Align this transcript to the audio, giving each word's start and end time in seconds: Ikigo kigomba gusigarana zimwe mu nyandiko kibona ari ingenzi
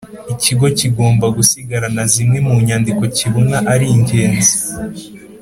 Ikigo 0.33 0.67
kigomba 0.79 1.25
gusigarana 1.37 2.03
zimwe 2.13 2.39
mu 2.47 2.53
nyandiko 2.65 3.03
kibona 3.17 3.57
ari 3.73 3.85
ingenzi 3.95 4.53